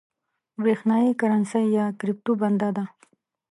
[0.61, 2.83] برېښنايي کرنسۍ یا کريپټو بنده ده